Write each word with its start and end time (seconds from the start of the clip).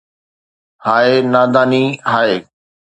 ھاءِ 0.85 1.09
نا 1.31 1.41
داني 1.53 1.83
ھاءِ 2.11 2.33